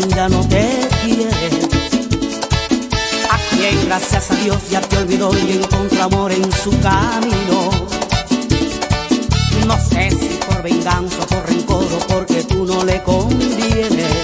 linda 0.00 0.28
no 0.28 0.40
te 0.48 0.88
quiere. 1.02 1.48
A 3.30 3.38
quien 3.50 3.86
gracias 3.86 4.30
a 4.30 4.34
Dios 4.34 4.58
ya 4.70 4.80
te 4.80 4.96
olvidó 4.98 5.30
y 5.38 5.52
encontró 5.52 6.02
amor 6.02 6.32
en 6.32 6.52
su 6.52 6.70
camino. 6.80 7.70
No 9.66 9.76
sé 9.88 10.10
si 10.10 10.38
por 10.46 10.62
venganza 10.62 11.16
o 11.22 11.26
por 11.26 11.48
rencor 11.48 11.84
o 11.84 11.98
porque 12.12 12.44
tú 12.44 12.64
no 12.66 12.84
le 12.84 13.02
convienes. 13.02 14.16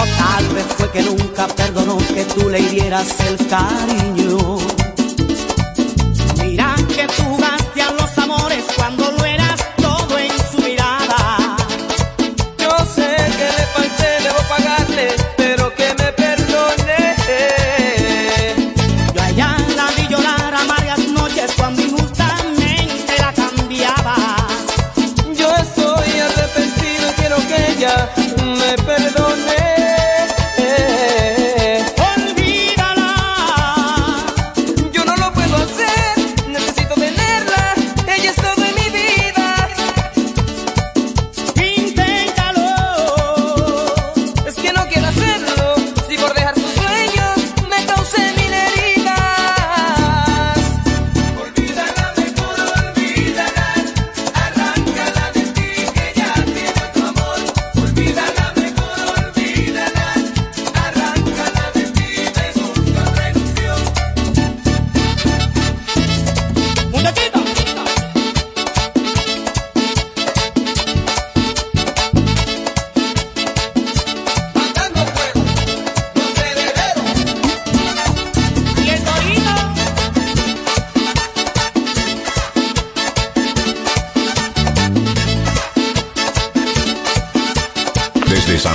O 0.00 0.04
tal 0.22 0.48
vez 0.54 0.66
fue 0.76 0.90
que 0.90 1.02
nunca 1.02 1.46
perdonó 1.48 1.98
que 1.98 2.24
tú 2.34 2.48
le 2.48 2.60
hirieras 2.60 3.08
el 3.28 3.36
cariño. 3.46 4.58
Mira 6.42 6.74
que 6.88 7.06
tú 7.16 7.36
vas 7.38 7.63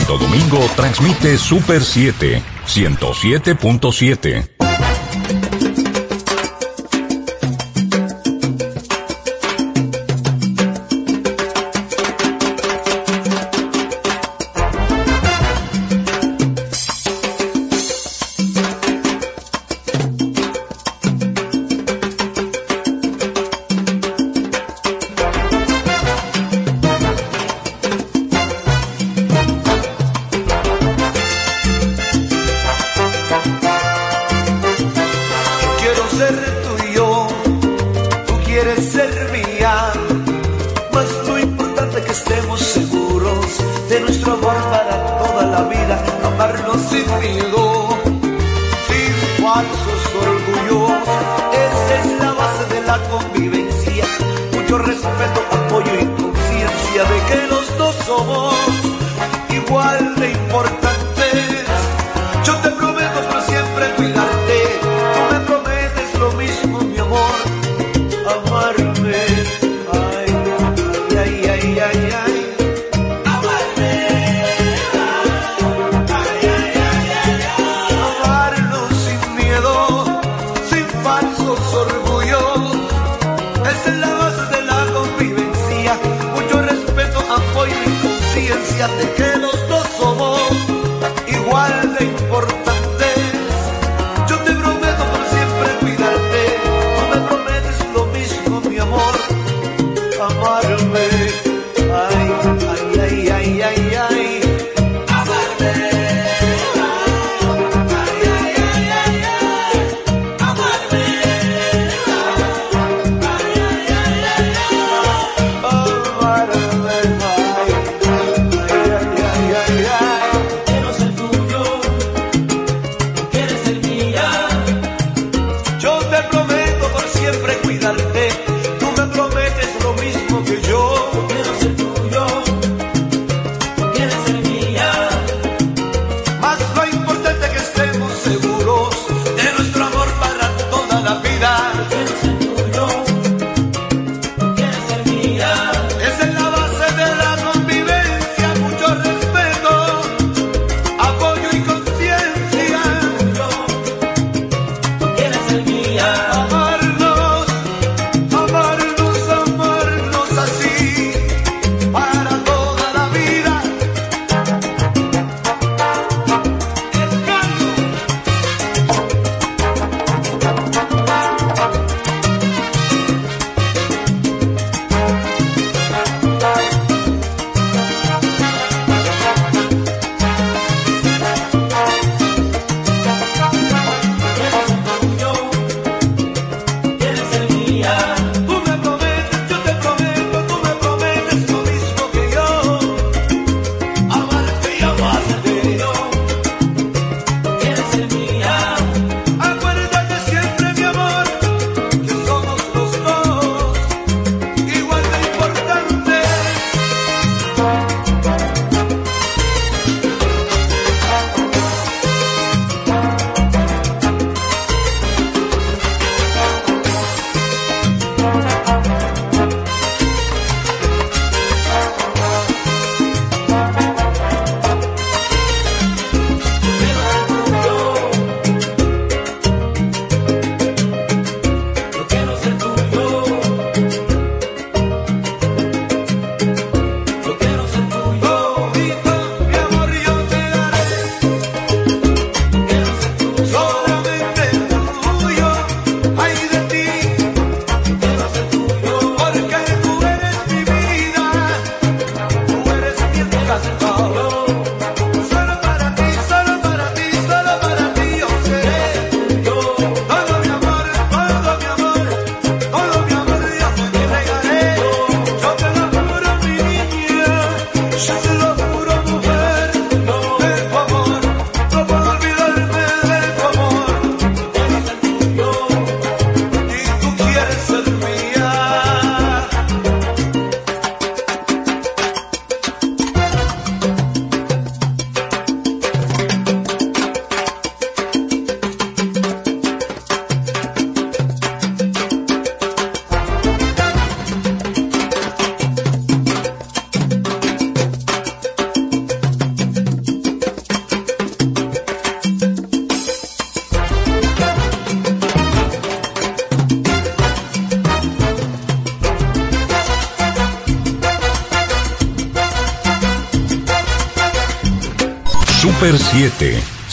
Santo 0.09 0.25
Domingo 0.25 0.68
transmite 0.75 1.38
Super 1.38 1.84
7, 1.84 2.42
107.7. 2.66 4.59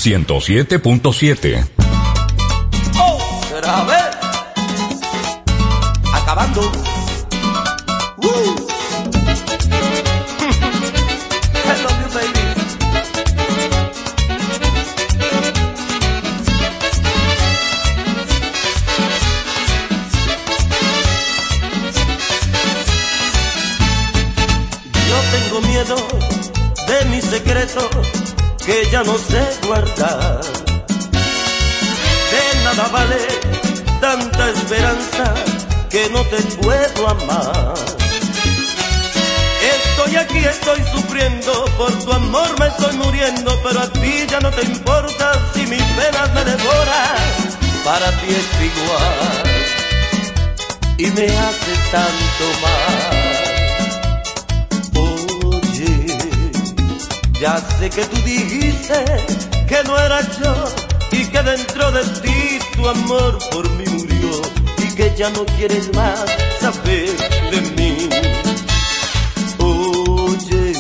Super 0.06 0.41
7, 0.41 0.79
107.7. 0.79 1.75
guardar. 29.66 30.40
De 32.32 32.42
nada 32.64 32.88
vale 32.88 33.18
tanta 34.00 34.50
esperanza 34.50 35.34
que 35.90 36.08
no 36.10 36.22
te 36.24 36.36
puedo 36.62 37.08
amar. 37.08 37.74
Estoy 39.76 40.16
aquí, 40.16 40.38
estoy 40.38 40.80
sufriendo, 40.92 41.64
por 41.78 41.92
tu 42.04 42.12
amor 42.12 42.58
me 42.60 42.66
estoy 42.68 42.96
muriendo, 42.96 43.58
pero 43.64 43.80
a 43.80 43.88
ti 43.88 44.26
ya 44.28 44.40
no 44.40 44.50
te 44.50 44.62
importa 44.62 45.32
si 45.54 45.66
mis 45.66 45.82
penas 45.82 46.32
me 46.34 46.44
devoran. 46.44 47.16
Para 47.84 48.10
ti 48.20 48.26
es 48.28 48.48
igual 48.70 49.56
y 50.98 51.06
me 51.06 51.26
hace 51.26 51.72
tanto 51.92 52.44
mal. 52.62 53.36
Oye, 54.94 56.18
ya 57.40 57.60
sé 57.78 57.90
que 57.90 58.04
tú 58.04 58.16
dijiste 58.22 59.56
que 59.66 59.82
no 59.84 59.98
era 59.98 60.20
yo 60.20 60.64
y 61.12 61.24
que 61.26 61.42
dentro 61.42 61.90
de 61.92 62.02
ti 62.20 62.58
tu 62.75 62.88
amor 62.88 63.38
por 63.50 63.68
mí 63.73 63.85
murió 63.87 64.42
y 64.78 64.94
que 64.94 65.14
ya 65.16 65.30
no 65.30 65.44
quieres 65.56 65.92
más 65.94 66.25
saber 66.61 67.11
de 67.50 67.61
mí. 67.76 68.08
Oye, 69.58 70.73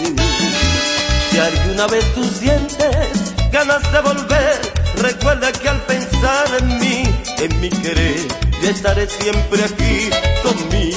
si 1.30 1.38
alguna 1.38 1.86
vez 1.88 2.04
tú 2.14 2.24
sientes 2.24 3.34
ganas 3.52 3.92
de 3.92 4.00
volver, 4.00 4.60
recuerda 5.02 5.52
que 5.52 5.68
al 5.68 5.80
pensar 5.82 6.46
en 6.60 6.78
mí, 6.78 7.02
en 7.38 7.60
mi 7.60 7.70
querer, 7.70 8.20
yo 8.62 8.70
estaré 8.70 9.08
siempre 9.08 9.64
aquí 9.64 10.10
con 10.42 10.68
mi 10.70 10.92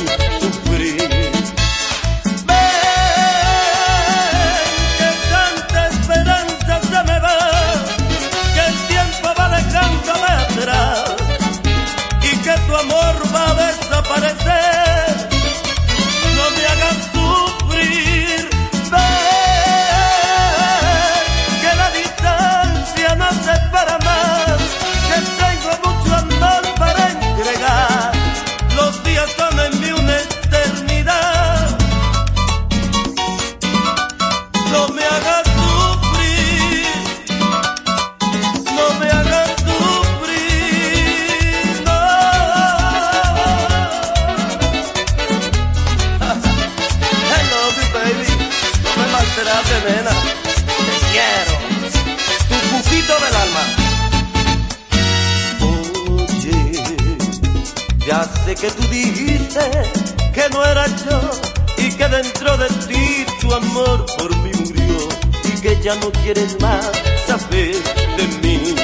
ya 65.90 65.96
no 65.96 66.12
quieres 66.12 66.56
más 66.62 66.86
saber 67.26 67.76
de 68.18 68.26
mí. 68.44 68.76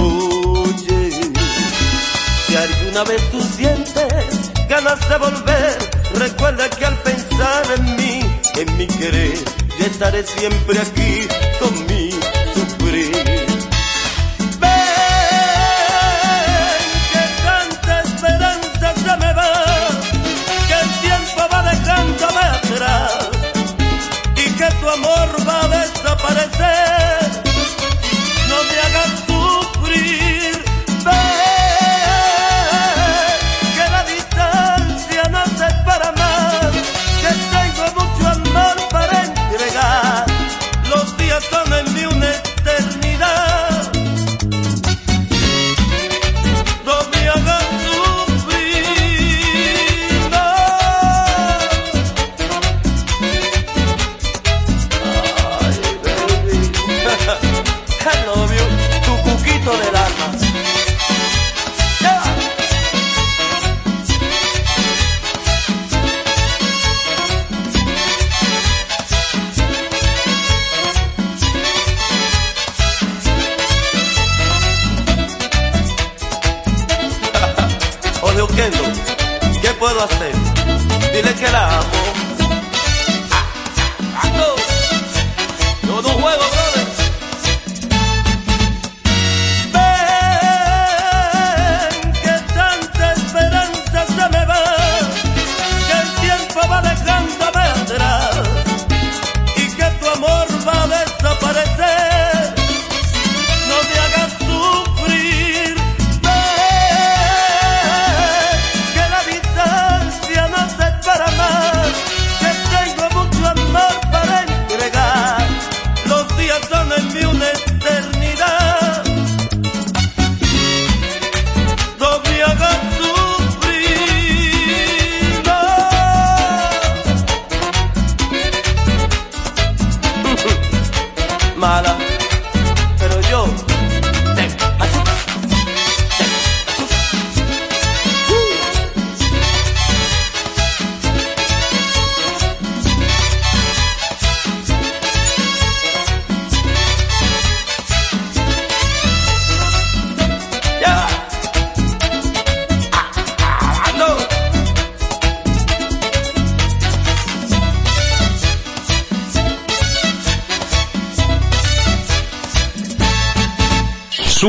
Oye, 0.00 1.10
si 2.46 2.56
alguna 2.56 3.04
vez 3.04 3.30
tú 3.30 3.42
sientes 3.42 4.50
ganas 4.70 5.06
de 5.06 5.18
volver, 5.18 5.76
recuerda 6.14 6.70
que 6.70 6.86
al 6.86 6.96
pensar 7.02 7.64
en 7.76 7.96
mí, 7.96 8.20
en 8.56 8.78
mi 8.78 8.86
querer, 8.86 9.38
yo 9.78 9.84
estaré 9.84 10.26
siempre 10.26 10.78
aquí 10.78 11.49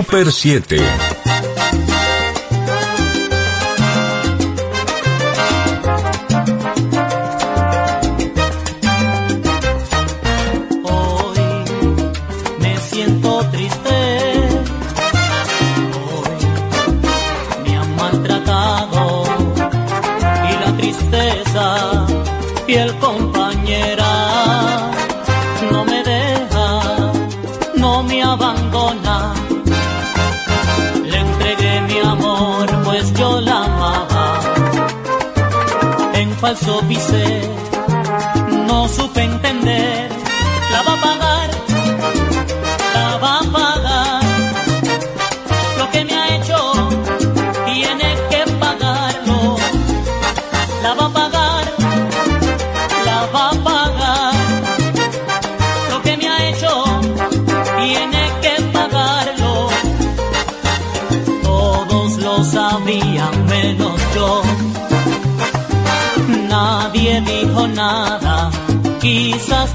Super 0.01 0.31
7. 0.31 1.21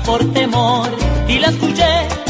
por 0.05 0.25
temor 0.33 0.89
y 1.29 1.39
la 1.39 1.49
escuché 1.49 2.25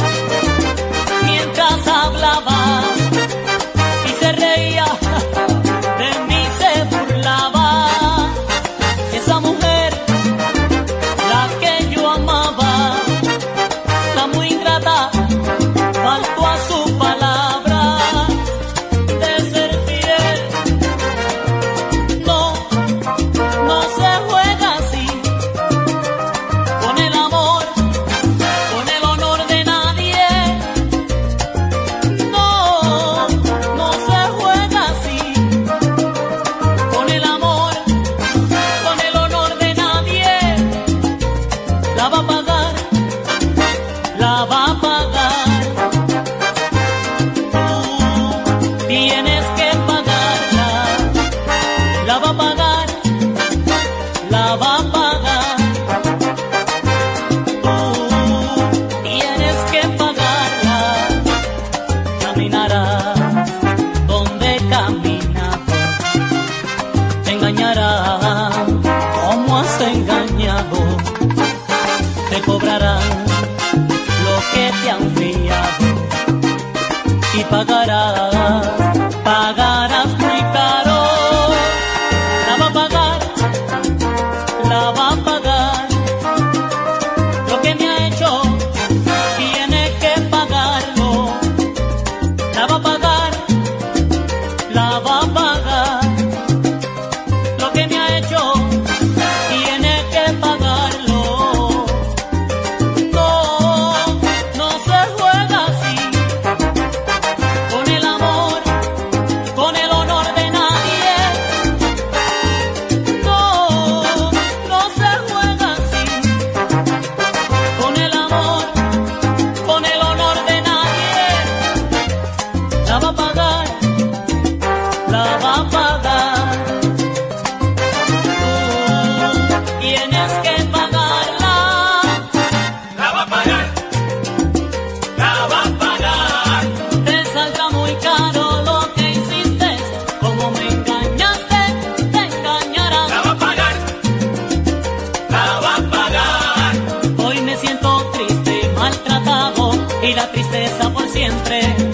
tristeza 150.33 150.92
por 150.92 151.09
siempre. 151.09 151.86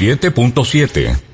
107.7. 0.00 1.33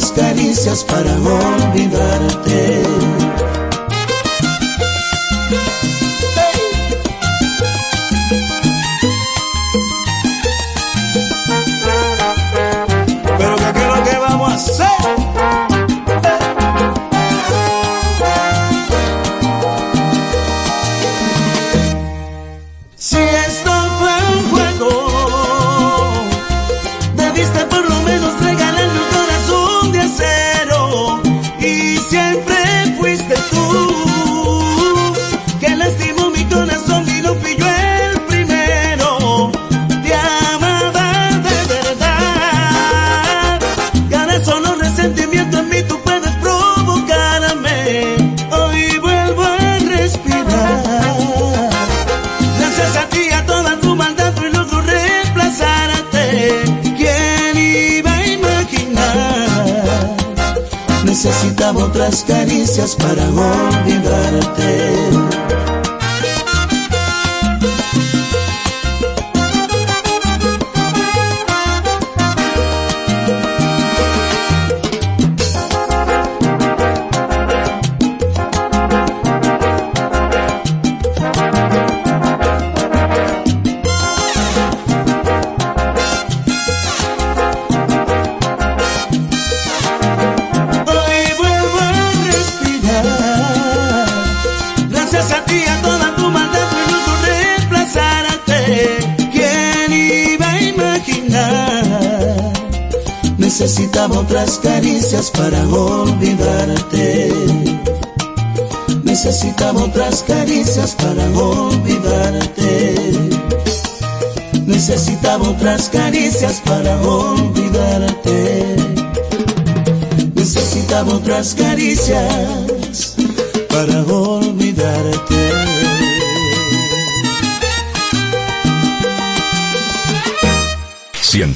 las 0.00 0.12
caricias 0.12 0.82
para 0.84 1.12
olvidarte. 1.12 3.19
para 63.00 63.24
amor. 63.24 63.49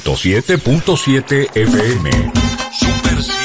107.7 0.05 1.49
FM. 1.55 2.31
Super 2.71 3.23
7. 3.23 3.35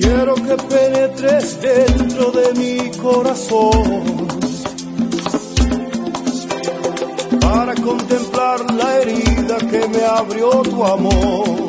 Quiero 0.00 0.34
que 0.36 0.56
penetres 0.68 1.60
dentro 1.60 2.30
de 2.30 2.54
mi 2.54 2.90
corazón 2.98 4.27
para 7.50 7.74
contemplar 7.74 8.70
la 8.72 8.98
herida 8.98 9.56
que 9.70 9.88
me 9.88 10.04
abrió 10.04 10.50
tu 10.62 10.84
amor. 10.84 11.67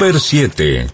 Super 0.00 0.18
7. 0.18 0.86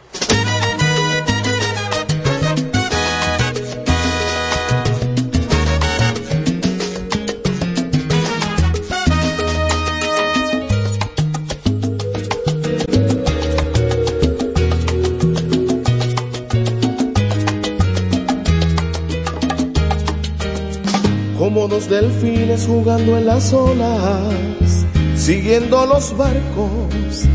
como 21.38 21.68
dos 21.68 21.88
delfines 21.88 22.66
jugando 22.66 23.16
en 23.16 23.26
las 23.26 23.52
olas, 23.52 24.84
siguiendo 25.14 25.86
los 25.86 26.16
barcos, 26.16 27.28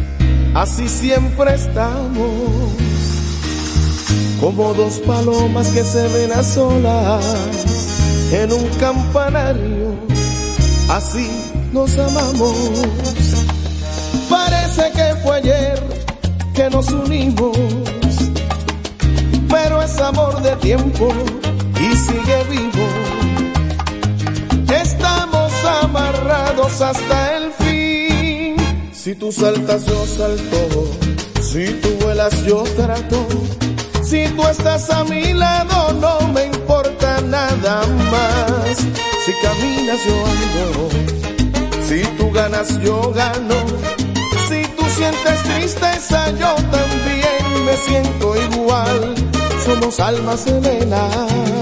así 0.53 0.87
siempre 0.87 1.55
estamos, 1.55 2.71
como 4.39 4.73
dos 4.73 4.99
palomas 4.99 5.67
que 5.69 5.83
se 5.83 6.07
ven 6.09 6.31
a 6.33 6.43
solas 6.43 7.25
en 8.31 8.51
un 8.51 8.67
campanario, 8.79 9.95
así 10.89 11.29
nos 11.71 11.97
amamos. 11.97 12.55
Parece 14.29 14.91
que 14.91 15.15
fue 15.23 15.37
ayer 15.37 15.83
que 16.53 16.69
nos 16.69 16.89
unimos, 16.91 17.57
pero 19.49 19.81
es 19.81 19.97
amor 19.99 20.41
de 20.41 20.55
tiempo 20.57 21.09
y 21.79 21.95
sigue 21.95 22.43
vivo. 22.49 22.87
Estamos 24.73 25.51
amarrados 25.83 26.81
hasta 26.81 27.27
el 27.27 27.30
tú 29.21 29.31
saltas, 29.31 29.85
yo 29.85 30.05
salto. 30.07 30.57
Si 31.43 31.65
tú 31.81 31.89
vuelas, 32.01 32.43
yo 32.43 32.63
trato. 32.75 33.27
Si 34.03 34.27
tú 34.29 34.41
estás 34.47 34.89
a 34.89 35.03
mi 35.03 35.33
lado, 35.33 35.93
no 35.93 36.27
me 36.33 36.45
importa 36.45 37.21
nada 37.21 37.85
más. 38.11 38.77
Si 39.23 39.31
caminas, 39.43 39.99
yo 40.07 40.15
ando. 40.33 40.89
Si 41.87 42.01
tú 42.17 42.31
ganas, 42.31 42.81
yo 42.81 43.13
gano. 43.13 43.57
Si 44.49 44.63
tú 44.75 44.83
sientes 44.97 45.43
tristeza, 45.43 46.31
yo 46.31 46.55
también 46.77 47.43
me 47.67 47.77
siento 47.77 48.35
igual. 48.35 49.13
Somos 49.63 49.99
almas 49.99 50.39
serenas. 50.39 51.61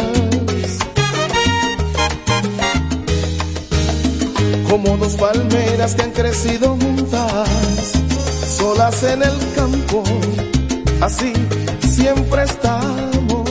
como 4.70 4.98
dos 4.98 5.16
palmeras 5.16 5.96
que 5.96 6.04
han 6.04 6.12
crecido 6.12 6.78
juntas, 6.80 7.19
solas 8.60 9.04
en 9.04 9.24
el 9.24 9.38
campo, 9.56 10.04
así 11.00 11.32
siempre 11.80 12.44
estamos, 12.44 13.50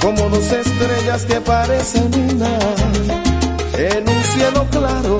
como 0.00 0.30
dos 0.30 0.50
estrellas 0.50 1.24
que 1.26 1.38
parecen 1.40 2.10
una, 2.30 2.58
en 3.76 4.08
un 4.08 4.22
cielo 4.32 4.66
claro, 4.70 5.18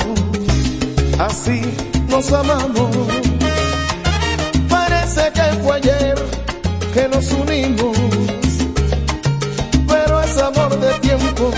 así 1.18 1.60
nos 2.08 2.32
amamos. 2.32 2.96
Parece 4.68 5.30
que 5.34 5.46
fue 5.62 5.76
ayer 5.76 6.14
que 6.94 7.08
nos 7.08 7.30
unimos, 7.32 7.96
pero 9.86 10.22
es 10.22 10.38
amor 10.38 10.80
de 10.80 10.92
tiempo. 11.00 11.50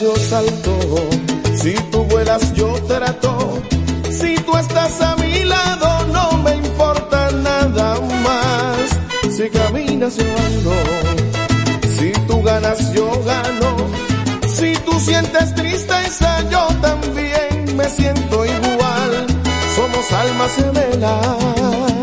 yo 0.00 0.14
salto, 0.14 0.78
si 1.60 1.74
tú 1.90 2.04
vuelas 2.04 2.54
yo 2.54 2.72
trato, 2.86 3.60
si 4.10 4.36
tú 4.36 4.56
estás 4.56 5.00
a 5.00 5.16
mi 5.16 5.42
lado 5.44 6.06
no 6.06 6.38
me 6.38 6.54
importa 6.54 7.30
nada 7.32 7.98
más, 8.22 9.34
si 9.36 9.50
caminas 9.50 10.16
yo 10.16 10.24
ando, 10.46 10.72
si 11.96 12.12
tú 12.28 12.42
ganas 12.42 12.92
yo 12.92 13.10
gano, 13.24 13.76
si 14.46 14.74
tú 14.86 14.92
sientes 15.00 15.52
tristeza 15.56 16.48
yo 16.48 16.68
también 16.80 17.76
me 17.76 17.88
siento 17.88 18.44
igual, 18.44 19.26
somos 19.74 20.12
almas 20.12 20.52
gemelas. 20.54 22.01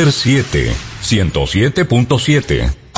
Super 0.00 0.12
7, 0.12 0.74
107.7. 1.02 2.89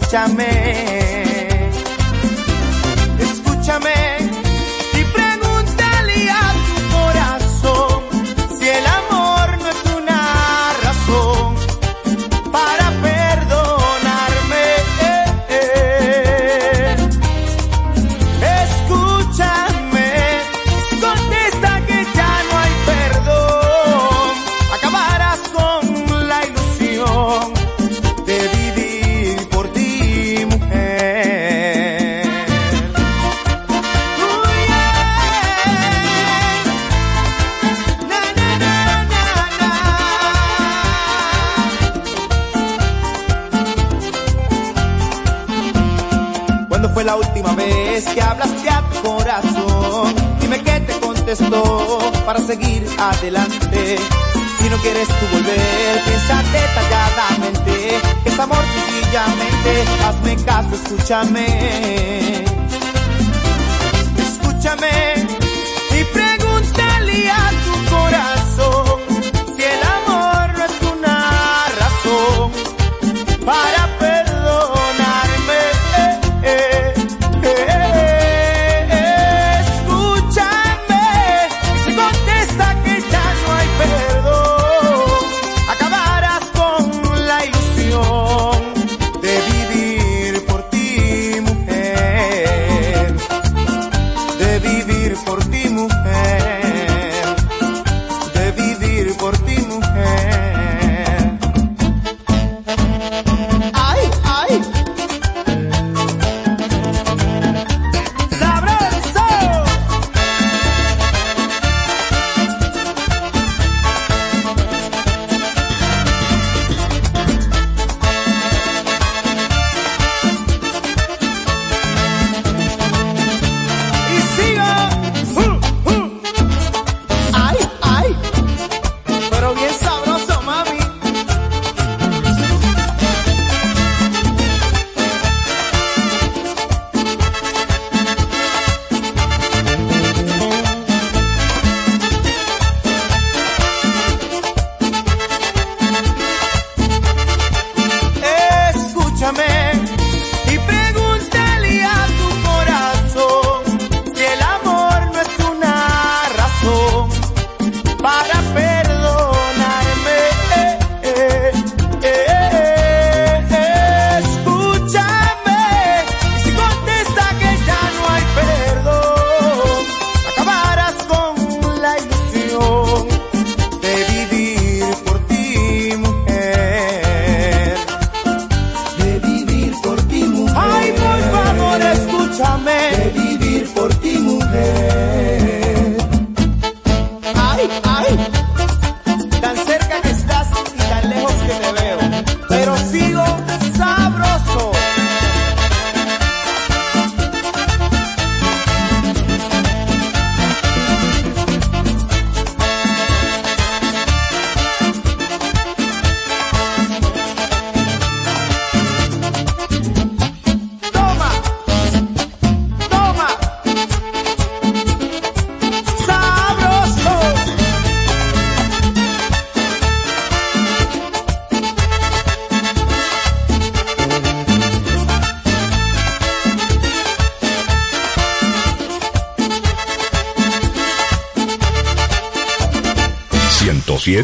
escúchame. 0.00 0.57
que 48.18 48.24
hablaste 48.24 48.68
a 48.68 48.82
tu 48.82 49.08
corazón. 49.08 50.14
Dime 50.40 50.60
qué 50.62 50.80
te 50.80 50.98
contestó 50.98 51.98
para 52.26 52.40
seguir 52.40 52.84
adelante. 52.98 53.96
Si 54.58 54.68
no 54.68 54.76
quieres 54.78 55.06
tú 55.06 55.26
volver, 55.32 56.02
piensa 56.04 56.42
detalladamente. 56.52 58.00
Que 58.24 58.28
es 58.28 58.38
amor 58.38 58.64
sencillamente, 58.74 59.84
hazme 60.04 60.36
caso, 60.44 60.74
escúchame. 60.74 62.44
Escúchame. 64.18 65.47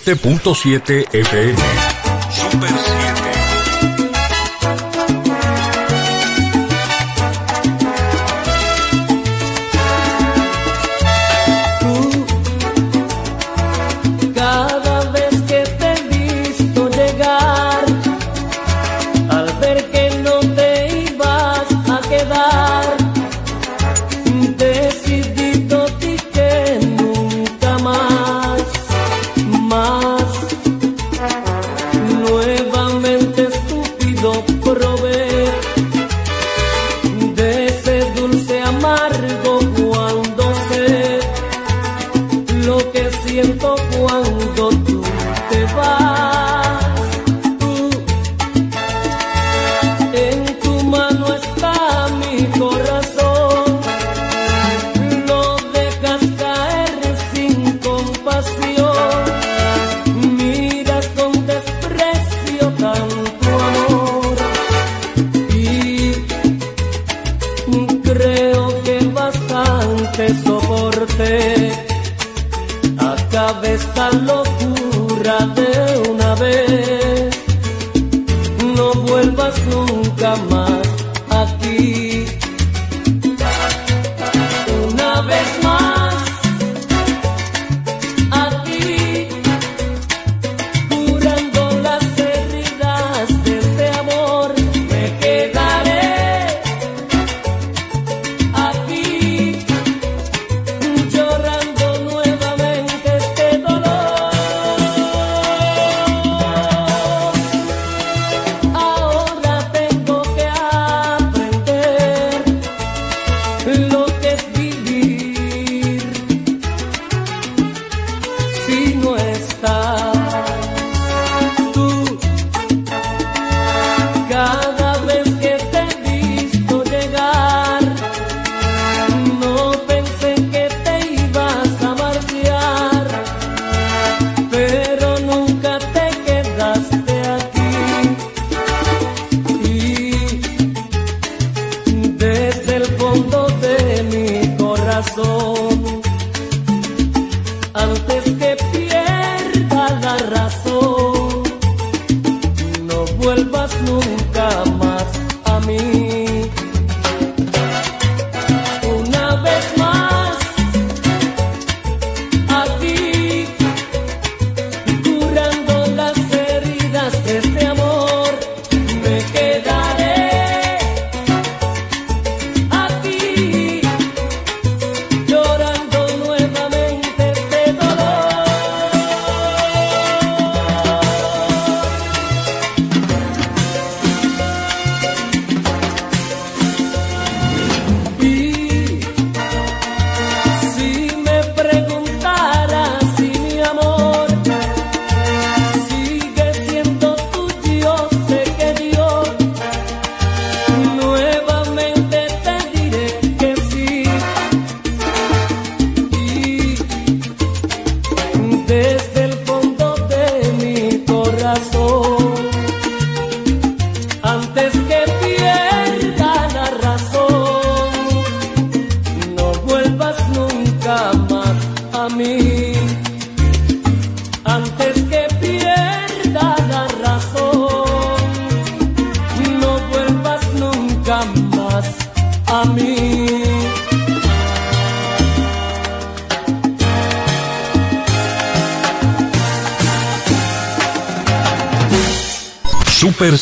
107.7 0.04 1.06
FM. 1.12 2.13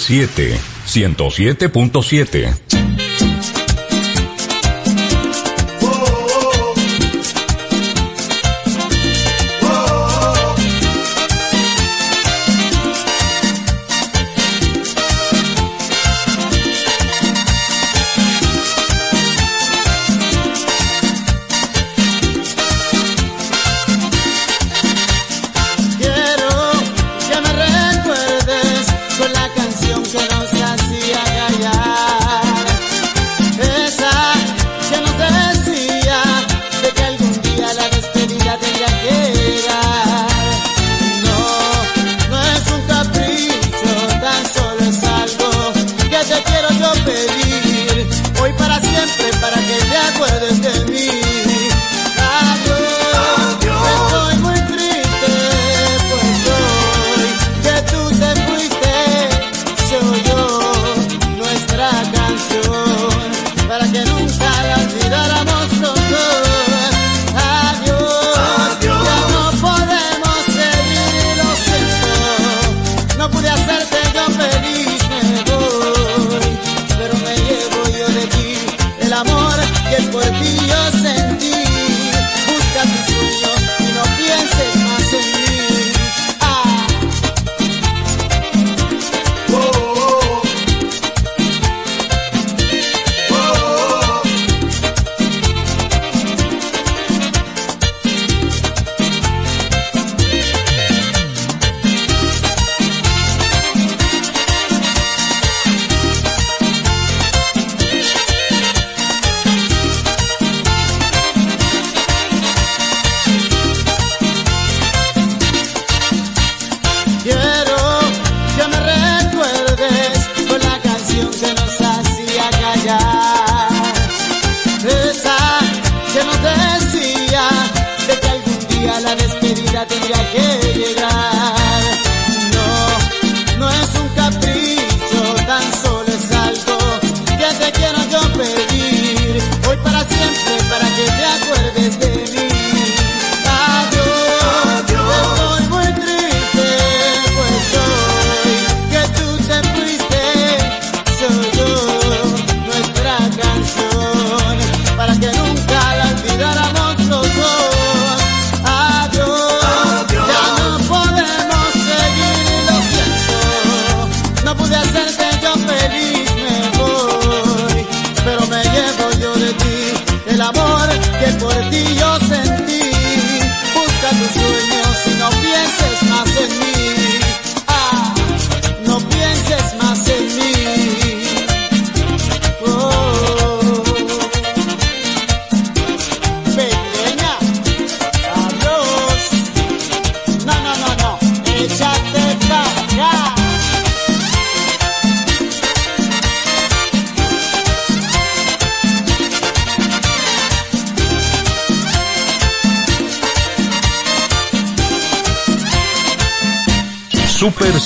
7. 0.03 0.59
107.7. 0.87 2.72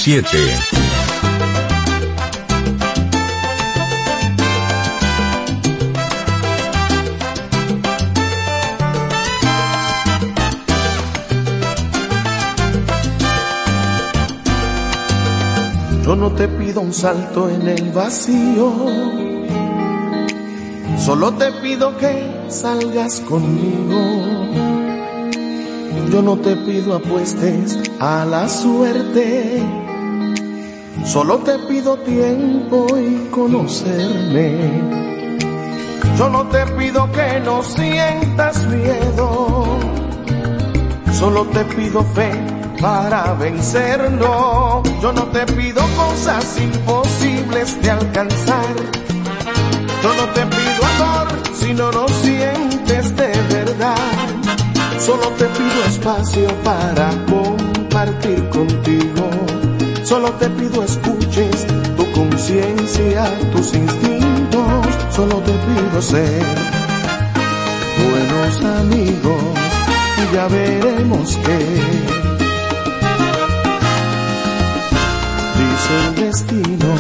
7. 0.07 0.23
Yo 16.05 16.15
no 16.15 16.31
te 16.31 16.47
pido 16.47 16.83
un 16.83 16.93
salto 16.93 17.51
en 17.51 17.67
el 17.67 17.91
vacío, 17.91 18.73
solo 21.05 21.33
te 21.33 21.51
pido 21.51 21.99
que 21.99 22.47
salgas 22.49 23.19
conmigo. 23.23 24.47
Yo 26.13 26.23
no 26.23 26.37
te 26.37 26.55
pido 26.55 26.95
apuestes 26.95 27.77
a 27.99 28.25
la 28.25 28.49
suerte, 28.49 29.86
solo 31.17 31.39
te 31.39 31.59
pido 31.61 31.97
tiempo 32.01 32.87
y 32.95 33.31
conocerme. 33.31 34.83
Yo 36.19 36.29
no 36.29 36.47
te 36.49 36.67
pido 36.79 37.11
que 37.11 37.41
no 37.41 37.63
sientas 37.63 38.67
miedo, 38.67 39.65
solo 41.19 41.47
te 41.47 41.65
pido 41.75 42.05
fe 42.15 42.31
para 42.83 43.33
vencerlo. 43.33 44.83
Yo 45.01 45.11
no 45.11 45.23
te 45.29 45.47
pido 45.47 45.81
cosas 45.97 46.45
imposibles 46.61 47.81
de 47.81 47.91
alcanzar. 47.93 48.75
Yo 50.03 50.11
no 50.21 50.25
te 50.35 50.43
pido 50.55 50.81
amor 50.97 51.29
si 51.55 51.73
no 51.73 51.91
lo 51.93 52.07
sientes 52.09 53.17
de 53.17 53.33
verdad. 53.55 53.97
Solo 54.99 55.29
te 55.39 55.47
pido 55.47 55.83
espacio 55.89 56.49
para 56.63 57.09
compartir 57.25 58.47
contigo. 58.51 59.31
Solo 60.07 60.31
te 60.35 60.49
pido 60.51 60.85
escuches 60.85 61.67
tu 61.97 62.13
conciencia, 62.13 63.25
tus 63.51 63.75
instintos. 63.75 64.87
Solo 65.11 65.41
te 65.41 65.51
pido 65.51 66.01
ser 66.01 66.45
buenos 68.09 68.65
amigos 68.83 69.43
y 70.23 70.35
ya 70.35 70.47
veremos 70.47 71.37
qué. 71.45 71.59
dice 75.59 75.93
el 76.07 76.15
destino. 76.15 76.95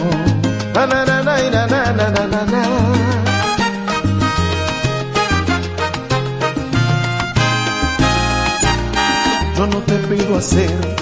Yo 9.56 9.66
no 9.68 9.78
te 9.78 9.94
pido 9.94 10.38
hacer 10.38 10.96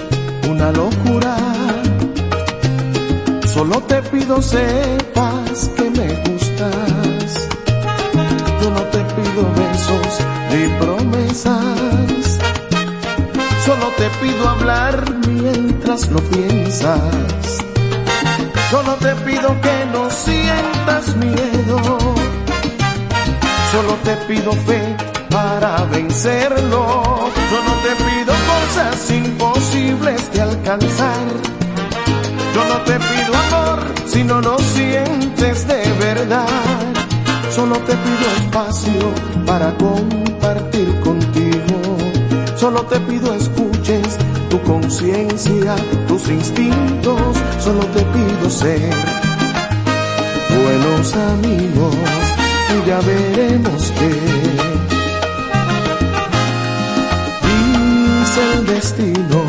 una 0.50 0.70
locura 0.70 1.43
solo 3.54 3.80
te 3.82 4.02
pido 4.02 4.42
sepas 4.42 5.70
que 5.76 5.88
me 5.90 6.08
gustas. 6.24 7.48
Yo 8.60 8.70
no 8.70 8.82
te 8.92 8.98
pido 9.14 9.42
besos 9.60 10.12
ni 10.50 10.66
promesas, 10.80 12.38
solo 13.64 13.86
te 13.96 14.10
pido 14.20 14.48
hablar 14.48 15.04
mientras 15.28 16.08
lo 16.10 16.18
piensas. 16.30 17.64
Solo 18.70 18.94
te 18.94 19.14
pido 19.24 19.48
que 19.60 19.86
no 19.92 20.10
sientas 20.10 21.14
miedo. 21.16 21.78
Solo 23.70 23.94
te 24.02 24.16
pido 24.26 24.52
fe 24.66 24.96
para 25.30 25.84
vencerlo. 25.84 27.04
Yo 27.52 27.58
no 27.68 27.74
te 27.84 27.94
pido 28.04 28.32
cosas 28.52 29.10
imposibles 29.10 30.32
de 30.32 30.40
alcanzar. 30.40 31.63
Yo 32.54 32.64
no 32.68 32.80
te 32.82 32.92
pido 32.92 33.34
amor 33.48 33.80
si 34.06 34.22
no 34.22 34.40
lo 34.40 34.56
sientes 34.58 35.66
de 35.66 35.82
verdad. 35.98 36.46
Solo 37.50 37.76
te 37.78 37.94
pido 37.96 38.26
espacio 38.38 39.12
para 39.44 39.74
compartir 39.76 40.88
contigo. 41.00 41.96
Solo 42.54 42.82
te 42.82 43.00
pido 43.00 43.34
escuches 43.34 44.16
tu 44.50 44.62
conciencia, 44.62 45.74
tus 46.06 46.28
instintos. 46.28 47.36
Solo 47.58 47.80
te 47.86 48.02
pido 48.02 48.48
ser 48.48 48.94
buenos 50.48 51.14
amigos 51.16 51.96
y 52.70 52.88
ya 52.88 53.00
veremos 53.00 53.92
qué. 53.98 54.12
Dice 57.42 58.52
el 58.54 58.66
destino. 58.66 59.43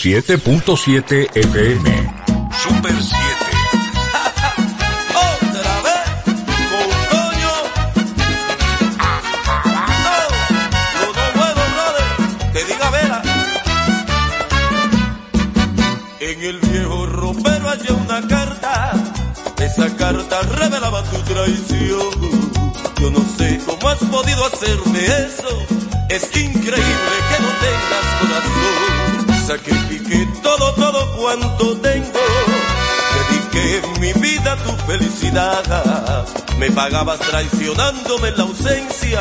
...107.7 0.00 1.28
FM... 1.34 2.14
Super 2.62 2.94
7... 3.02 3.20
Otra 5.12 5.74
vez, 5.82 6.08
con 6.70 6.88
Toño. 7.10 7.54
Oh, 8.96 10.24
lo 11.00 11.06
no 11.06 11.22
puedo, 11.34 11.62
brother, 11.74 12.10
que 12.54 12.60
diga 12.64 12.88
Vera. 12.90 13.20
En 16.20 16.36
el 16.44 16.58
viejo 16.60 17.04
ropero 17.04 17.68
hallé 17.68 17.92
una 17.92 18.26
carta. 18.26 18.92
Esa 19.58 19.94
carta 19.98 20.40
revelaba 20.56 21.02
tu 21.10 21.18
traición. 21.30 22.08
Yo 22.98 23.10
no 23.10 23.20
sé 23.36 23.60
cómo 23.66 23.86
has 23.90 23.98
podido 23.98 24.46
hacerme 24.46 25.04
eso. 25.04 25.66
Es 26.08 26.30
Sacrifiqué 29.70 30.26
todo, 30.42 30.74
todo 30.74 31.16
cuanto 31.16 31.76
tengo. 31.78 32.20
Dediqué 33.16 33.82
mi 34.00 34.12
vida 34.20 34.52
a 34.52 34.56
tu 34.56 34.72
felicidad. 34.84 36.26
Me 36.58 36.70
pagabas 36.70 37.20
traicionándome 37.20 38.32
la 38.32 38.42
ausencia. 38.42 39.20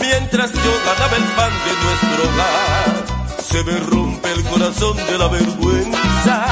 Mientras 0.00 0.52
yo 0.52 0.72
ganaba 0.84 1.16
el 1.16 1.24
pan 1.34 1.52
de 1.64 1.72
nuestro 1.84 2.24
hogar. 2.30 3.06
Se 3.42 3.64
me 3.64 3.78
rompe 3.78 4.32
el 4.32 4.44
corazón 4.44 4.96
de 4.96 5.18
la 5.18 5.28
vergüenza 5.28 6.46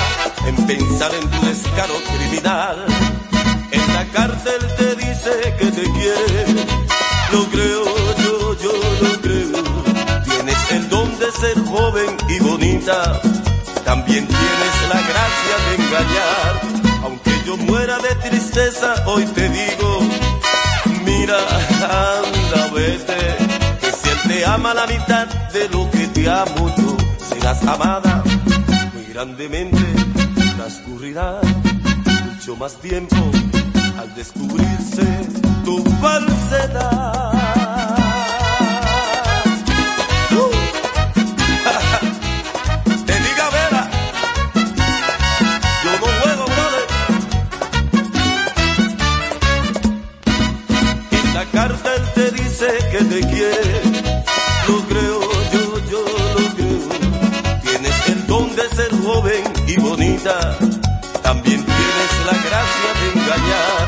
en 0.47 0.57
pensar 0.66 1.12
en 1.14 1.28
tu 1.28 1.47
descaro 1.47 1.95
criminal. 2.16 2.86
En 3.70 3.95
la 3.95 4.05
cárcel 4.07 4.61
te 4.78 4.97
dice 4.97 5.55
que 5.59 5.66
te 5.66 5.82
quiere. 5.82 6.47
Lo 7.32 7.45
creo, 7.51 7.84
yo, 8.24 8.57
yo 8.62 8.72
lo 9.03 9.20
creo. 9.20 10.24
Tienes 10.24 10.70
el 10.70 10.88
don 10.88 11.18
de 11.18 11.32
ser 11.32 11.64
joven 11.64 12.16
y 12.28 12.38
bonita. 12.38 13.20
Tienes 14.22 14.88
la 14.88 15.00
gracia 15.10 15.56
de 15.66 15.74
engañar. 15.82 16.60
Aunque 17.02 17.32
yo 17.44 17.56
muera 17.56 17.98
de 17.98 18.14
tristeza, 18.28 18.94
hoy 19.06 19.24
te 19.26 19.48
digo, 19.48 20.00
mira, 21.04 21.36
anda, 21.82 22.68
vete. 22.72 23.36
Que 23.80 23.90
si 23.90 24.08
él 24.10 24.18
te 24.28 24.46
ama 24.46 24.72
la 24.72 24.86
mitad 24.86 25.26
de 25.52 25.68
lo 25.68 25.90
que 25.90 26.06
te 26.06 26.30
amo 26.30 26.72
yo, 26.76 26.96
serás 27.28 27.66
amada 27.66 28.22
muy 28.94 29.04
grandemente. 29.12 29.82
Transcurrirá 30.56 31.40
mucho 32.26 32.54
más 32.56 32.74
tiempo 32.80 33.16
al 33.98 34.14
descubrirse 34.14 35.06
tu 35.64 35.84
falsedad. 36.00 37.43
También 61.22 61.62
tienes 61.64 62.12
la 62.25 62.33
gracia 62.33 62.91
de 63.01 63.07
engañar. 63.20 63.87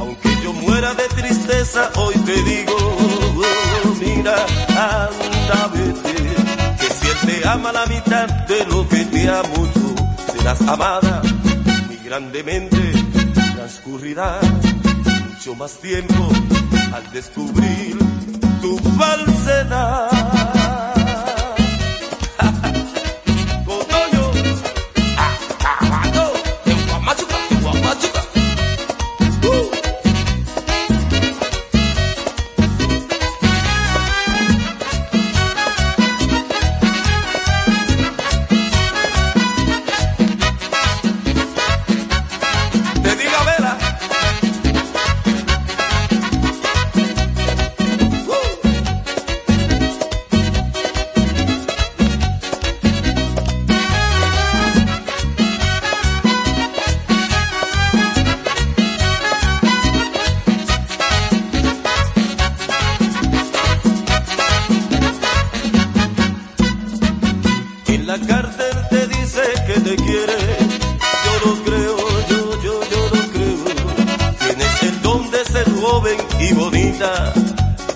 Aunque 0.00 0.36
yo 0.42 0.52
muera 0.52 0.94
de 0.94 1.04
tristeza, 1.14 1.90
hoy 1.96 2.14
te 2.14 2.42
digo, 2.42 2.96
mira, 4.00 4.34
anda, 4.70 5.70
vete. 5.72 6.14
Que 6.80 6.90
si 6.92 7.06
él 7.06 7.18
te 7.26 7.48
ama 7.48 7.72
la 7.72 7.86
mitad 7.86 8.26
de 8.26 8.64
lo 8.66 8.88
que 8.88 9.04
te 9.04 9.28
amo 9.28 9.68
yo, 9.74 9.94
serás 10.32 10.60
amada 10.62 11.22
muy 11.86 11.96
grandemente. 11.98 12.92
Transcurrirá 13.54 14.40
mucho 15.28 15.54
más 15.54 15.78
tiempo 15.78 16.28
al 16.94 17.12
descubrir 17.12 17.96
tu 18.60 18.76
falsedad. 18.98 20.65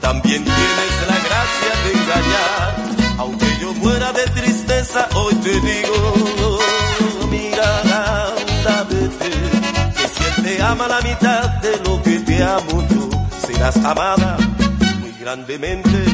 también 0.00 0.44
tienes 0.44 0.94
la 1.08 1.18
gracia 1.26 1.72
de 1.84 1.90
engañar. 1.92 2.68
Aunque 3.18 3.46
yo 3.60 3.72
muera 3.74 4.12
de 4.12 4.24
tristeza, 4.26 5.08
hoy 5.14 5.34
te 5.36 5.60
digo, 5.60 6.58
mira, 7.30 7.80
anda, 7.80 8.84
vete, 8.90 9.30
que 9.96 10.08
si 10.08 10.24
él 10.24 10.34
te 10.44 10.62
ama 10.62 10.86
la 10.88 11.00
mitad 11.00 11.48
de 11.62 11.76
lo 11.84 12.02
que 12.02 12.18
te 12.20 12.42
amo 12.42 12.84
yo, 12.90 13.08
serás 13.46 13.76
amada 13.84 14.36
muy 15.00 15.12
grandemente, 15.18 16.04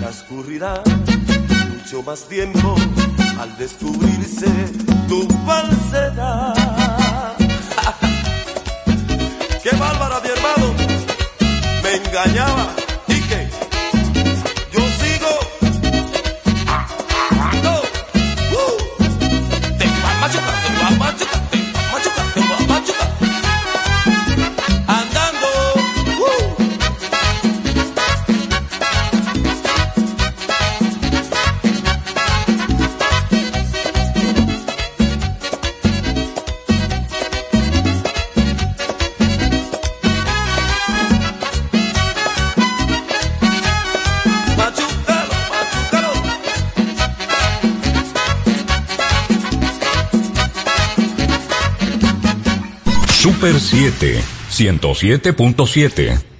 transcurrirá 0.00 0.82
mucho 1.70 2.02
más 2.02 2.26
tiempo 2.28 2.74
al 3.40 3.56
descubrirse 3.58 4.46
tu 5.08 5.28
falsedad. 5.44 6.54
¡Qué 9.62 9.70
bárbara, 9.76 10.20
mi 10.20 10.28
hermano! 10.28 10.81
engañaba. 12.12 12.81
Super 53.42 53.58
7, 53.60 54.22
107.7. 54.50 56.31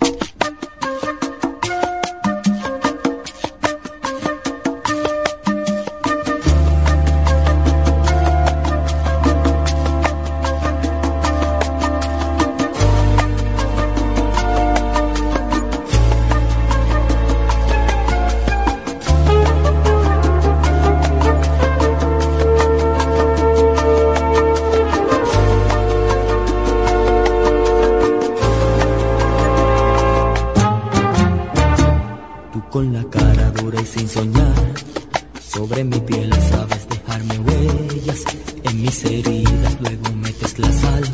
en 38.64 38.82
mis 38.82 39.04
heridas, 39.04 39.78
luego 39.80 40.14
metes 40.16 40.58
la 40.58 40.72
sal. 40.72 41.04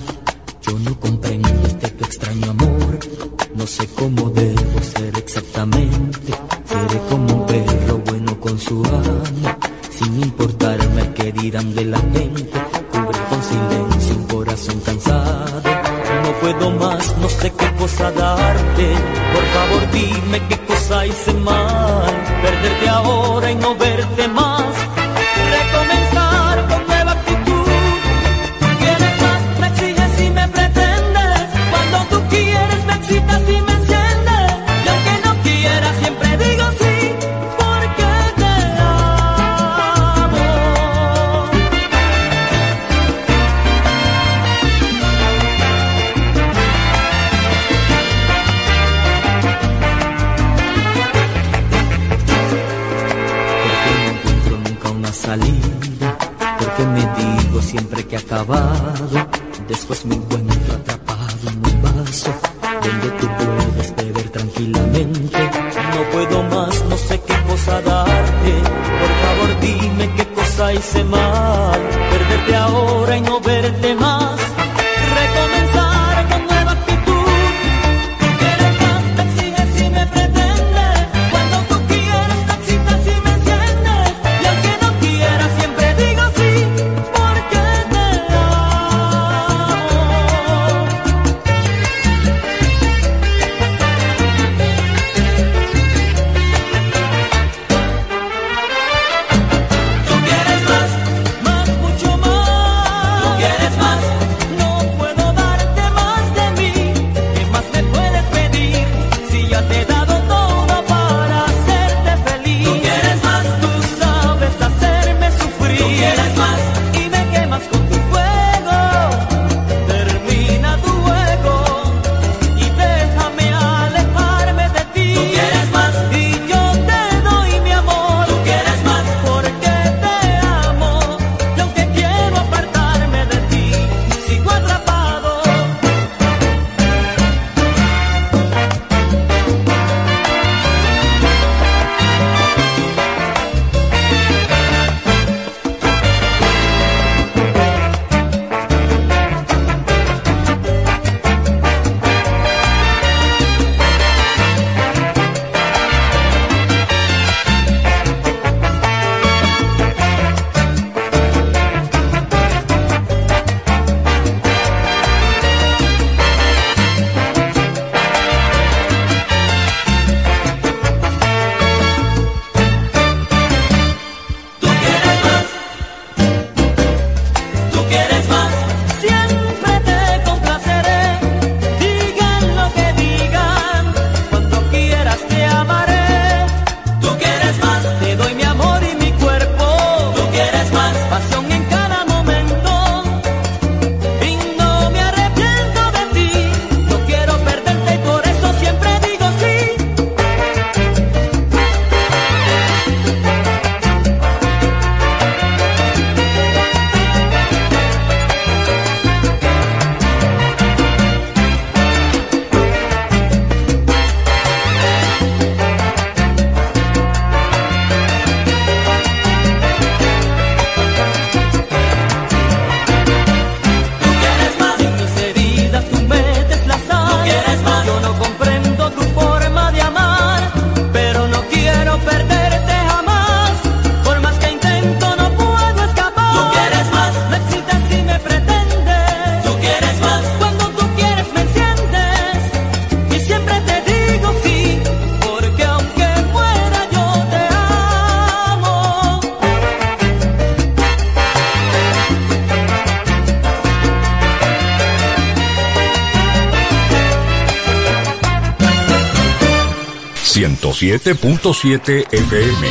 107.7 260.60 262.06
FM. 262.10 262.68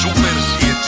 Super 0.00 0.34
7. 0.58 0.80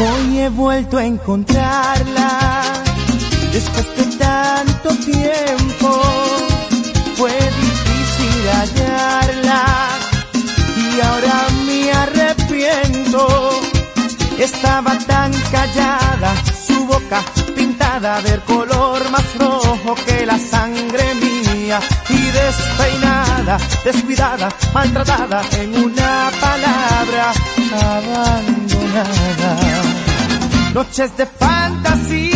Hoy 0.00 0.38
he 0.38 0.48
vuelto 0.50 0.98
a 0.98 1.04
encontrarla 1.04 2.62
después 3.52 3.96
de 3.96 4.07
pintada 17.56 18.20
del 18.20 18.40
color 18.42 19.10
más 19.10 19.38
rojo 19.38 19.94
que 20.06 20.26
la 20.26 20.38
sangre 20.38 21.14
mía 21.14 21.80
y 22.08 22.30
despeinada, 22.30 23.58
descuidada, 23.82 24.48
maltratada 24.74 25.42
en 25.52 25.74
una 25.84 26.30
palabra 26.40 27.32
abandonada. 27.72 29.56
Noches 30.74 31.16
de 31.16 31.26
fantasía, 31.26 32.27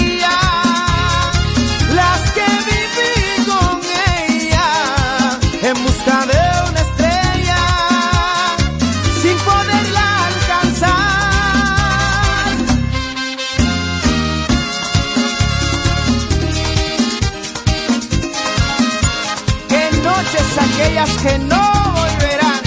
que 21.11 21.39
no 21.39 21.73
volverán. 21.99 22.61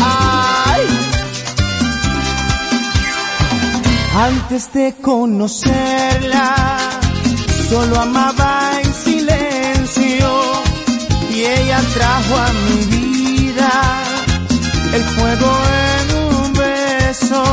Ay. 0.00 0.86
Antes 4.14 4.72
de 4.72 4.94
conocerla, 5.02 6.78
solo 7.68 8.00
amaba 8.00 8.70
en 8.82 8.94
silencio 8.94 10.28
y 11.30 11.44
ella 11.44 11.80
trajo 11.94 12.36
a 12.36 12.52
mi 12.64 12.84
vida 12.96 13.70
el 14.94 15.02
fuego 15.02 15.50
en 15.92 16.16
un 16.16 16.52
beso. 16.54 17.44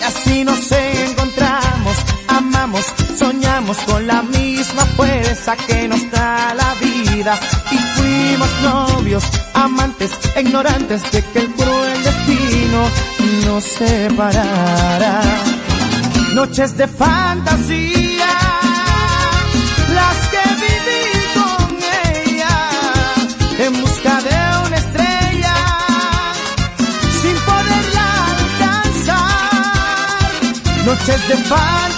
Y 0.00 0.02
así 0.02 0.44
nos 0.44 0.72
encontramos, 0.72 1.96
amamos, 2.28 2.84
soñamos 3.16 3.76
con 3.78 4.06
la 4.06 4.22
misma 4.22 4.84
fuerza 4.96 5.56
que 5.56 5.88
nos 5.88 6.10
da 6.10 6.52
la 6.54 6.74
Y 7.16 7.78
fuimos 7.94 8.48
novios, 8.60 9.22
amantes, 9.54 10.10
ignorantes 10.36 11.00
de 11.12 11.22
que 11.22 11.38
el 11.38 11.54
cruel 11.54 12.02
destino 12.02 12.90
nos 13.46 13.62
separara. 13.62 15.22
Noches 16.34 16.76
de 16.76 16.88
fantasía, 16.88 18.36
las 19.94 20.16
que 20.32 20.42
viví 20.64 21.06
con 21.38 21.78
ella, 22.10 22.56
en 23.60 23.80
busca 23.80 24.20
de 24.20 24.36
una 24.66 24.76
estrella, 24.76 25.56
sin 27.22 27.36
poderla 27.48 28.08
alcanzar. 28.40 29.22
Noches 30.84 31.28
de 31.28 31.36
fantasía, 31.36 31.93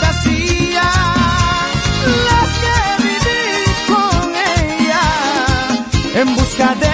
en 6.17 6.35
busca 6.35 6.75
de 6.77 6.86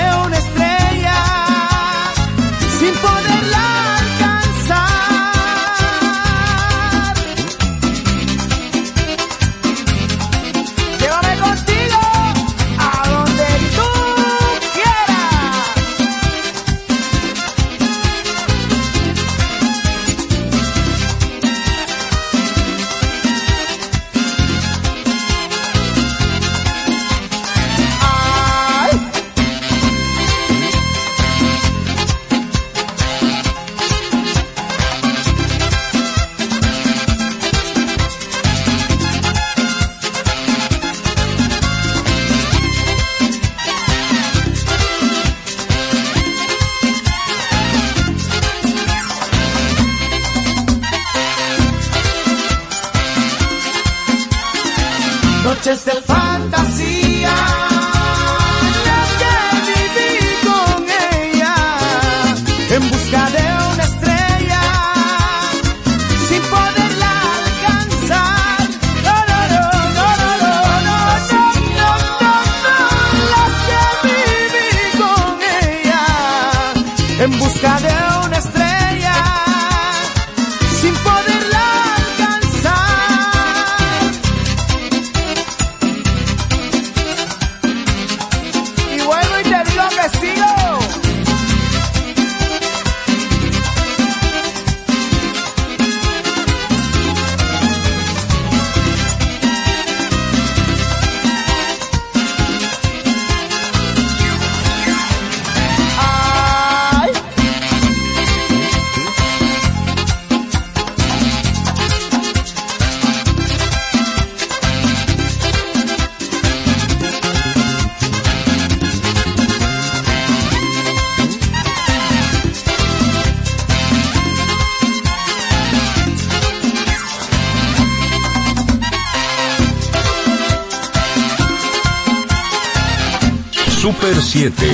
Super 134.12 134.24
7. 134.24 134.66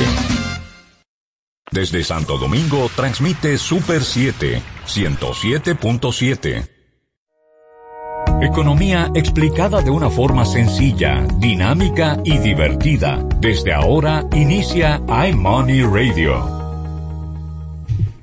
Desde 1.70 2.02
Santo 2.02 2.38
Domingo 2.38 2.90
transmite 2.96 3.56
Super 3.56 4.02
7, 4.02 4.60
107.7. 4.84 6.68
Economía 8.42 9.12
explicada 9.14 9.80
de 9.80 9.90
una 9.90 10.10
forma 10.10 10.44
sencilla, 10.44 11.24
dinámica 11.38 12.20
y 12.24 12.38
divertida. 12.38 13.24
Desde 13.38 13.72
ahora 13.72 14.24
inicia 14.32 15.00
iMoney 15.28 15.82
Radio. 15.82 16.44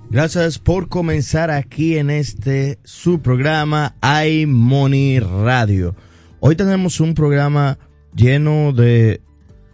Gracias 0.09 0.59
por 0.59 0.89
comenzar 0.89 1.49
aquí 1.49 1.97
en 1.97 2.09
este 2.09 2.77
su 2.83 3.21
programa 3.21 3.95
iMoney 4.03 5.19
Radio. 5.19 5.95
Hoy 6.41 6.57
tenemos 6.57 6.99
un 6.99 7.13
programa 7.13 7.79
lleno 8.13 8.73
de 8.73 9.21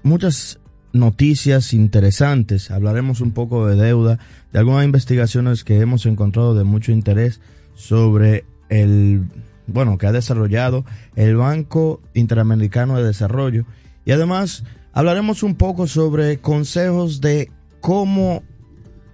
muchas 0.04 0.61
noticias 0.94 1.74
interesantes. 1.74 2.72
Hablaremos 2.72 3.22
un 3.22 3.32
poco 3.32 3.68
de 3.68 3.76
deuda, 3.76 4.20
de 4.52 4.60
algunas 4.60 4.86
investigaciones 4.86 5.64
que 5.64 5.80
hemos 5.80 6.06
encontrado 6.06 6.56
de 6.56 6.64
mucho 6.64 6.92
interés 6.92 7.40
sobre 7.76 8.46
el, 8.70 9.24
bueno, 9.68 9.98
que 9.98 10.08
ha 10.08 10.12
desarrollado 10.12 10.86
el 11.16 11.36
Banco 11.36 12.02
Interamericano 12.14 12.98
de 12.98 13.04
Desarrollo. 13.04 13.66
Y 14.06 14.12
además 14.12 14.64
hablaremos 14.94 15.44
un 15.44 15.56
poco 15.56 15.88
sobre 15.88 16.40
consejos 16.40 17.22
de 17.22 17.50
cómo, 17.80 18.44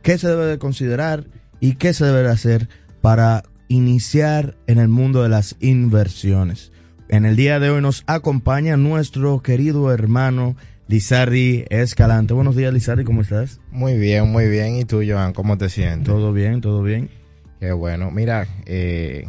qué 0.01 0.17
se 0.17 0.27
debe 0.27 0.45
de 0.45 0.59
considerar 0.59 1.25
y 1.59 1.75
qué 1.75 1.93
se 1.93 2.05
debe 2.05 2.23
de 2.23 2.29
hacer 2.29 2.69
para 3.01 3.43
iniciar 3.67 4.57
en 4.67 4.79
el 4.79 4.87
mundo 4.87 5.23
de 5.23 5.29
las 5.29 5.55
inversiones. 5.59 6.71
En 7.09 7.25
el 7.25 7.35
día 7.35 7.59
de 7.59 7.69
hoy 7.69 7.81
nos 7.81 8.03
acompaña 8.05 8.75
nuestro 8.75 9.41
querido 9.41 9.91
hermano 9.93 10.55
Lizardi 10.87 11.65
Escalante. 11.69 12.33
Buenos 12.33 12.55
días, 12.55 12.73
Lizardi, 12.73 13.03
¿cómo 13.03 13.21
estás? 13.21 13.59
Muy 13.71 13.97
bien, 13.97 14.29
muy 14.31 14.47
bien. 14.47 14.75
¿Y 14.77 14.85
tú, 14.85 15.01
Joan, 15.05 15.33
cómo 15.33 15.57
te 15.57 15.67
sientes? 15.69 16.05
Todo 16.05 16.31
bien, 16.31 16.61
todo 16.61 16.81
bien. 16.81 17.09
Qué 17.59 17.71
bueno. 17.73 18.09
Mira, 18.11 18.47
eh, 18.65 19.27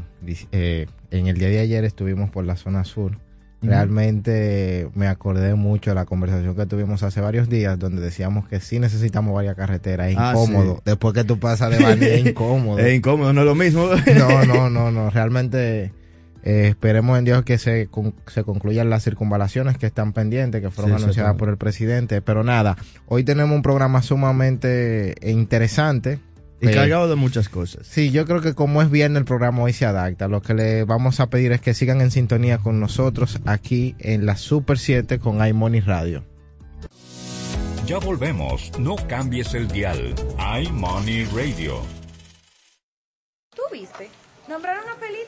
eh, 0.53 0.87
en 1.11 1.27
el 1.27 1.37
día 1.39 1.49
de 1.49 1.59
ayer 1.59 1.85
estuvimos 1.85 2.31
por 2.31 2.45
la 2.45 2.57
zona 2.57 2.85
sur. 2.85 3.19
Realmente 3.61 4.89
me 4.95 5.09
acordé 5.09 5.57
mucho 5.57 5.91
de 5.91 5.97
la 5.97 6.05
conversación 6.05 6.55
que 6.55 6.65
tuvimos 6.67 7.03
hace 7.03 7.21
varios 7.21 7.49
días, 7.49 7.77
donde 7.77 8.01
decíamos 8.01 8.47
que 8.47 8.61
sí 8.61 8.79
necesitamos 8.79 9.35
varias 9.35 9.57
carreteras. 9.57 10.11
Es 10.11 10.17
Ah, 10.17 10.31
incómodo. 10.33 10.77
sí. 10.77 10.83
Después 10.85 11.13
que 11.13 11.25
tú 11.25 11.41
pasas 11.41 11.77
de 11.77 11.83
Baní, 11.83 12.05
es 12.07 12.25
incómodo. 12.27 12.79
Es 12.79 12.95
incómodo, 12.97 13.33
no 13.33 13.41
es 13.41 13.47
lo 13.47 13.57
mismo. 13.57 13.89
No, 14.17 14.45
no, 14.45 14.71
no, 14.71 14.93
no. 14.93 15.11
Realmente 15.11 15.91
eh, 16.51 16.69
esperemos 16.69 17.19
en 17.19 17.25
Dios 17.27 17.45
que 17.45 17.59
se, 17.59 17.89
con- 17.89 18.15
se 18.27 18.43
concluyan 18.45 18.89
las 18.89 19.05
circunvalaciones 19.05 19.77
que 19.77 19.87
están 19.87 20.13
pendientes, 20.13 20.63
que 20.63 20.71
fueron 20.71 20.97
Sí, 20.97 21.03
anunciadas 21.03 21.37
por 21.37 21.49
el 21.51 21.57
presidente. 21.59 22.23
Pero 22.23 22.43
nada, 22.45 22.77
hoy 23.07 23.23
tenemos 23.25 23.55
un 23.55 23.63
programa 23.63 24.01
sumamente 24.03 25.15
interesante. 25.23 26.21
Y 26.61 26.69
Eh, 26.69 26.73
cargado 26.73 27.09
de 27.09 27.15
muchas 27.15 27.49
cosas. 27.49 27.87
Sí, 27.87 28.11
yo 28.11 28.25
creo 28.27 28.41
que 28.41 28.55
como 28.55 28.83
es 28.83 28.91
viernes 28.91 29.21
el 29.21 29.25
programa 29.27 29.63
hoy 29.63 29.73
se 29.73 29.85
adapta. 29.87 30.27
Lo 30.27 30.41
que 30.43 30.55
le 30.55 30.85
vamos 30.85 31.21
a 31.21 31.29
pedir 31.29 31.53
es 31.53 31.61
que 31.61 31.73
sigan 31.75 32.01
en 32.01 32.11
sintonía 32.11 32.59
con 32.59 32.81
nosotros 32.81 33.39
aquí 33.45 33.95
en 34.01 34.27
la 34.27 34.37
Super 34.37 34.79
7 34.79 35.19
con 35.21 35.47
iMoney 35.47 35.81
Radio. 35.81 36.25
Ya 37.87 37.99
volvemos, 37.99 38.73
no 38.79 38.97
cambies 39.07 39.55
el 39.55 39.69
dial. 39.69 40.15
iMoney 40.63 41.25
Radio. 41.27 41.81
¿Tú 43.55 43.63
viste? 43.73 44.09
Nombraron 44.49 44.85
a 44.89 44.95
ministerio. 44.95 45.28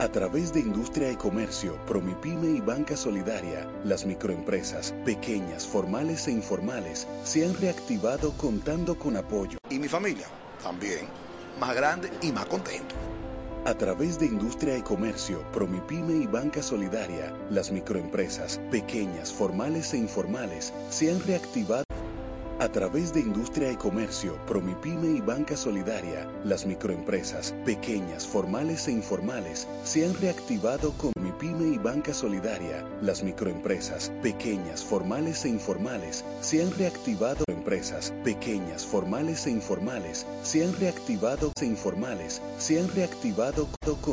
A 0.00 0.06
través 0.06 0.52
de 0.52 0.60
Industria 0.60 1.10
y 1.10 1.16
Comercio, 1.16 1.76
Promipyme 1.84 2.50
y 2.50 2.60
Banca 2.60 2.96
Solidaria, 2.96 3.68
las 3.82 4.06
microempresas, 4.06 4.94
pequeñas, 5.04 5.66
formales 5.66 6.28
e 6.28 6.30
informales, 6.30 7.08
se 7.24 7.44
han 7.44 7.52
reactivado 7.56 8.30
contando 8.34 8.96
con 8.96 9.16
apoyo. 9.16 9.58
Y 9.68 9.80
mi 9.80 9.88
familia 9.88 10.26
también. 10.62 11.08
Más 11.58 11.74
grande 11.74 12.12
y 12.22 12.30
más 12.30 12.46
contento. 12.46 12.94
A 13.64 13.74
través 13.74 14.20
de 14.20 14.26
Industria 14.26 14.78
y 14.78 14.82
Comercio, 14.82 15.42
Promipyme 15.50 16.14
y 16.22 16.26
Banca 16.28 16.62
Solidaria, 16.62 17.34
las 17.50 17.72
microempresas, 17.72 18.60
pequeñas, 18.70 19.32
formales 19.32 19.92
e 19.94 19.98
informales, 19.98 20.72
se 20.90 21.10
han 21.10 21.20
reactivado. 21.26 21.82
A 22.60 22.68
través 22.68 23.14
de 23.14 23.20
Industria 23.20 23.70
y 23.70 23.76
Comercio, 23.76 24.36
Promipyme 24.44 25.16
y 25.16 25.20
Banca 25.20 25.56
Solidaria, 25.56 26.28
las 26.42 26.66
microempresas, 26.66 27.54
pequeñas, 27.64 28.26
formales 28.26 28.88
e 28.88 28.92
informales, 28.92 29.68
se 29.84 30.04
han 30.04 30.12
reactivado 30.20 30.92
con 30.94 31.12
Promipyme 31.12 31.76
y 31.76 31.78
Banca 31.78 32.12
Solidaria, 32.12 32.84
las 33.00 33.22
microempresas, 33.22 34.10
pequeñas, 34.22 34.82
formales 34.82 35.44
e 35.44 35.50
informales, 35.50 36.24
se 36.40 36.60
han 36.60 36.76
reactivado. 36.76 37.44
Empresas, 37.46 38.12
pequeñas, 38.24 38.84
formales 38.84 39.46
e 39.46 39.50
informales, 39.50 40.26
se 40.42 40.64
han 40.64 40.74
reactivado. 40.80 41.52
E 41.60 41.64
informales, 41.64 42.42
se 42.58 42.80
han 42.80 42.88
reactivado 42.88 43.68